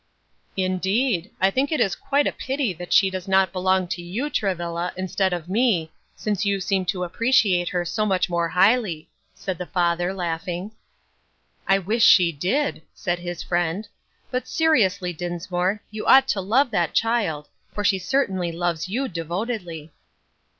"Indeed! 0.57 1.29
I 1.39 1.51
think 1.51 1.71
it 1.71 1.79
is 1.79 1.93
quite 1.93 2.25
a 2.25 2.31
pity 2.31 2.73
that 2.73 2.91
she 2.91 3.11
does 3.11 3.27
not 3.27 3.53
belong 3.53 3.87
to 3.89 4.01
you, 4.01 4.31
Travilla, 4.31 4.91
instead 4.97 5.31
of 5.31 5.47
me, 5.47 5.91
since 6.15 6.43
you 6.43 6.59
seem 6.59 6.85
to 6.85 7.03
appreciate 7.03 7.69
her 7.69 7.85
so 7.85 8.03
much 8.03 8.27
more 8.27 8.49
highly," 8.49 9.09
replied 9.41 9.57
the 9.59 9.67
father, 9.67 10.11
laughing. 10.11 10.71
"I 11.67 11.77
wish 11.77 12.03
she 12.03 12.31
did," 12.31 12.81
said 12.95 13.19
his 13.19 13.43
friend. 13.43 13.87
"But, 14.31 14.47
seriously, 14.47 15.13
Dinsmore, 15.13 15.83
you 15.91 16.07
ought 16.07 16.27
to 16.29 16.41
love 16.41 16.71
that 16.71 16.95
child, 16.95 17.49
for 17.71 17.83
she 17.83 17.99
certainly 17.99 18.51
loves 18.51 18.89
you 18.89 19.07
devotedly." 19.07 19.91